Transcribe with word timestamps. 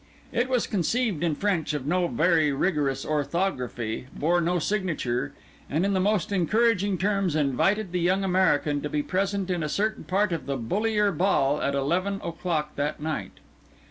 It 0.31 0.49
was 0.49 0.65
conceived 0.65 1.23
in 1.23 1.35
French 1.35 1.75
of 1.75 1.85
no 1.85 2.07
very 2.07 2.51
rigorous 2.51 3.05
orthography, 3.05 4.07
bore 4.17 4.41
no 4.41 4.57
signature, 4.57 5.35
and 5.69 5.85
in 5.85 5.93
the 5.93 5.99
most 5.99 6.31
encouraging 6.31 6.97
terms 6.97 7.35
invited 7.35 7.91
the 7.91 7.99
young 7.99 8.23
American 8.23 8.81
to 8.81 8.89
be 8.89 9.03
present 9.03 9.51
in 9.51 9.61
a 9.61 9.69
certain 9.69 10.03
part 10.03 10.31
of 10.33 10.47
the 10.47 10.57
Bullier 10.57 11.11
Ball 11.11 11.61
at 11.61 11.75
eleven 11.75 12.15
o'clock 12.23 12.75
that 12.77 12.99
night. 12.99 13.33